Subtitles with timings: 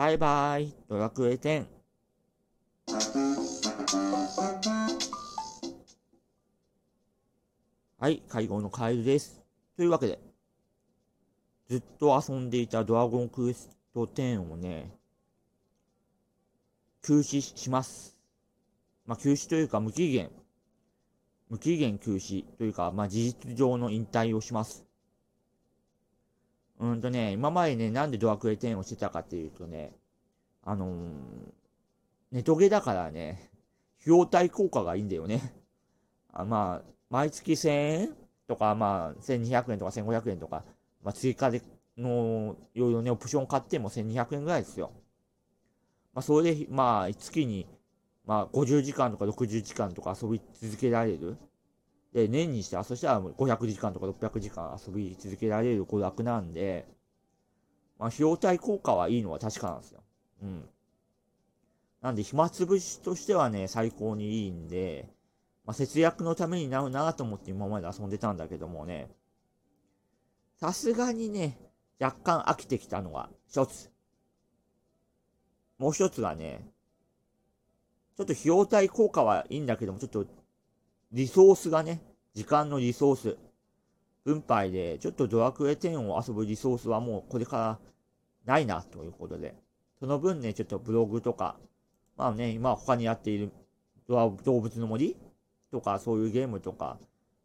[0.00, 1.66] バイバイ、ドラクエ10。
[7.98, 9.42] はい、会合のカエルです。
[9.76, 10.18] というわけで、
[11.68, 14.90] ずっと遊んでいたドラゴンクエスト10をね、
[17.02, 18.16] 休止します。
[19.04, 20.30] まあ、休止というか無期限、
[21.50, 24.89] 無期限休止というか、まあ、事実上の引退をします。
[26.80, 29.92] うんとね、今までね、なんでドラクエ10をしてたかっていうとね、
[30.64, 30.90] あのー、
[32.32, 33.50] ネトゲだからね、
[34.00, 35.54] 費用対効果がいいんだよね。
[36.32, 38.16] あまあ、毎月1000円
[38.48, 40.64] とか、まあ、1200円とか1500円とか、
[41.02, 41.60] まあ、追加で
[41.98, 44.90] の、いろいろね、オプション買っても1200円ぐらいですよ。
[46.14, 47.66] まあ、それで、まあ、月に、
[48.24, 51.36] まあ、50時間とか60時間とか遊び続けられる。
[52.12, 56.86] で、年にして、あそしたら500時間とか600時間遊び続けられる娯楽なんで、
[57.98, 60.02] まあ、費用対効果はいいのは確かなんですよ。
[60.42, 60.68] うん。
[62.00, 65.08] なんで、暇つぶしとしてはね、最高にいいんで、
[65.66, 69.08] まあ、節約のためになるなと思って今まで遊んでたんだけどもね、
[70.56, 71.58] さすがにね、
[72.00, 73.90] 若干飽きてきたのが一つ。
[75.78, 76.66] もう一つがね、
[78.16, 80.26] ちょっと費用対効果はいいんだけども、ちょっと
[81.12, 82.00] リソースがね、
[82.34, 83.36] 時間のリソース、
[84.24, 87.78] 分配で、ちょっとドラクエ10を遊ぶリソースはもうこれから
[88.44, 89.54] ないなということで、
[89.98, 91.56] その分ね、ちょっとブログとか、
[92.16, 93.50] まあね、今他にやっている
[94.08, 94.30] 動
[94.60, 95.16] 物の森
[95.72, 96.98] とか、そういうゲームとか、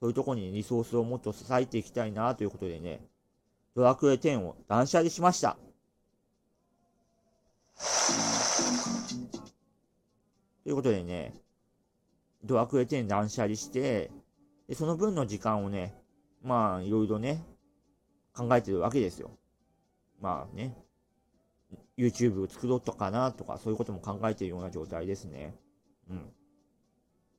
[0.00, 3.00] そういうとこにリソースをもっと支えていきたいなということでね、
[3.74, 5.56] ドラクエ10を断捨離しました。
[10.62, 11.32] ということでね、
[12.44, 14.10] ドラクエ10断捨離して、
[14.68, 15.94] でその分の時間をね、
[16.42, 17.42] まあ、いろいろね、
[18.34, 19.30] 考えてるわけですよ。
[20.20, 20.76] まあね、
[21.96, 25.54] YouTube を作ろうとかなとか、そういうことも考えてるような状態ですね。
[26.10, 26.32] うん。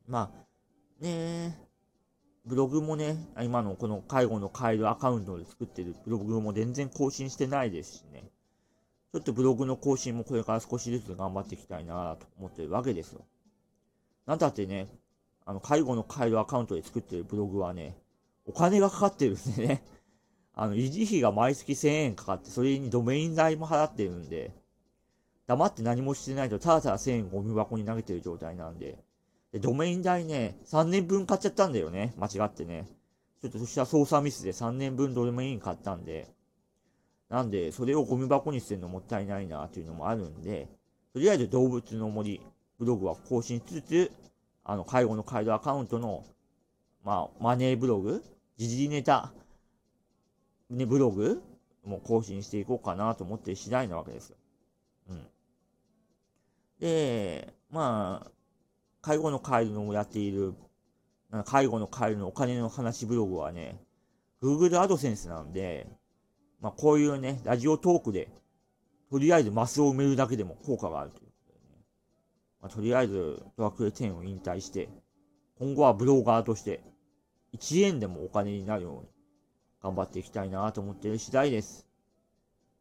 [0.08, 1.60] まあ、ね
[2.46, 8.24] ブログもね、今のこの介護のカエルアカウントで作ってるブログも全然更新してないですしね。
[9.12, 13.26] ちょっとブログの更新もこれから少しずつ頑張っていきたいなと思ってるわけですよ。
[14.28, 14.88] なんだってね、
[15.46, 17.98] あの、介護のカエルアカウントで作ってるブログはね、
[18.46, 19.84] お金がかかってるんでね。
[20.54, 24.52] あの、維持費が毎月1000円かかって、それにドメイン代も払ってるんで、
[25.48, 29.02] 黙って何もしてないと、ただただ1000円ゴミ箱に投げてる状態なんで、
[29.54, 32.14] で、ドメイン代ね、3年分買っちゃったんだよね。
[32.18, 32.86] 間違ってね。
[33.42, 36.28] ちょっとそしたら操作ミスで3年分ドメイン買ったんで、
[37.30, 40.68] なんで、それをゴミ箱に捨てるのもったいないなっていうのもあるんで、
[41.14, 42.42] とりあえず動物の森
[42.80, 44.12] ブログは更新しつつ、
[44.64, 46.24] あの、介護のカイドアカウントの、
[47.04, 48.24] まあ、マネーブログ、
[48.58, 49.32] 時事ネタ、
[50.70, 51.42] ね、ブログ
[51.86, 54.38] も更新していこうかなと思って次第なわけですよ。
[55.10, 55.28] うん。
[56.80, 58.32] で、まあ、
[59.02, 60.54] 介護のカイドのやっている、
[61.46, 63.82] 介護のカイドのお金の話ブログはね、
[64.42, 65.88] Google AdSense なんで、
[66.62, 68.30] まあ、こういうね、ラジオトークで、
[69.10, 71.27] とりあえずマスを埋めるだけでも効果があるという。
[72.68, 74.90] まあ、とりあえずドラクエ10を引退して、
[75.58, 76.82] 今後はブロガーとして
[77.56, 79.08] 1円でもお金になるように
[79.82, 81.88] 頑張っていきたいなと思っている次第です。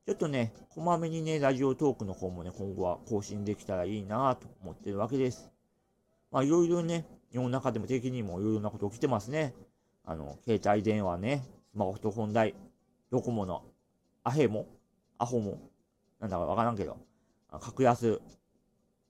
[0.05, 5.53] ちょっとね、こまめにね、ラジオトークの方もね、今後は更新できたらいいなと思ってるわけです。
[6.33, 9.55] まあ、いろいろね、世の中でも敵にもいろいろなこと起きてますね。
[10.05, 12.57] あの、携帯電話ね、スマホと本題、
[13.13, 13.63] ドコモの
[14.25, 14.67] アヘも、
[15.19, 15.61] アホも、
[16.19, 16.99] なんだかわからんけど、
[17.61, 18.21] 格安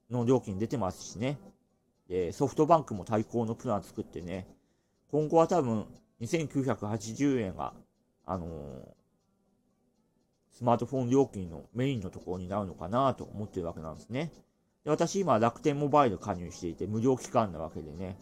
[0.09, 1.37] の料金出てますしね。
[2.07, 4.47] で、ソフトバンクも対抗のプラン作ってね、
[5.11, 5.85] 今後は多分
[6.21, 7.73] 2980円が、
[8.25, 8.49] あのー、
[10.51, 14.31] スマートフォン料金のメインのところになるのかなと思ってるわけなんですね。
[14.83, 18.17] で私今楽天モバイル加入していて無料期間なわけでね、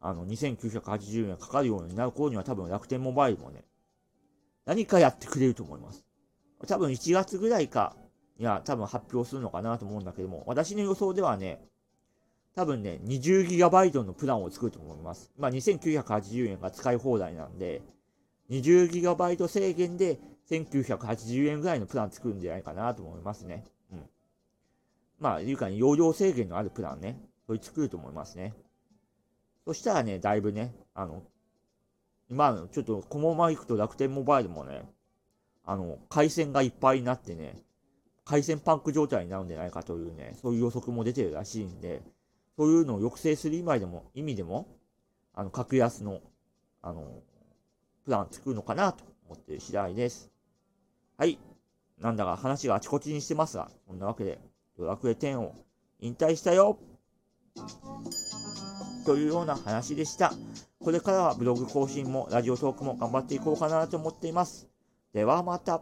[0.00, 3.64] あの、2980円かかるようになる頃には多分楽天モバイルもね、
[4.64, 6.04] 何かやってくれると思います。
[6.66, 7.96] 多分1月ぐらいか、
[8.38, 11.60] いや、多分発表するのかなと思うんだけども、私の予想ではね、
[12.54, 15.30] 多分ね、20GB のプランを作ると思います。
[15.38, 17.82] まあ、2980円が使い放題なんで、
[18.50, 20.18] 20GB 制限で
[20.48, 23.64] 1980円ぐらいのプラン作るんじゃないかなと思いますね。
[23.92, 24.02] うん。
[25.18, 28.54] まあ、いうか、ね、容量制限のあるプランね、それ作ると思いますね。
[29.66, 31.22] そしたらね、だいぶね、あの、
[32.30, 34.88] 今、ちょっとこのまま行くと楽天モバイルもね、
[35.64, 37.56] あの、回線がいっぱいになってね、
[38.26, 42.02] 回線パンク状態になるんじゃないかというね、そういう予測も出てるらしいんで、
[42.58, 44.66] そういうのを抑制する意味でも、意味でも、
[45.32, 46.20] あの、格安の、
[46.82, 47.22] あの、
[48.04, 50.28] プラン作るのかなと思ってる次第です。
[51.16, 51.38] はい。
[52.00, 54.40] なんだか話があちこちにしてますが、そんなわけで、
[54.76, 55.54] ドラクエ10を
[56.00, 56.78] 引退したよ
[59.06, 60.32] というような話でした。
[60.80, 64.68] これからはブログ更新もラジオトークも頑張っていこうかなと思っています。
[65.12, 65.80] ではまた。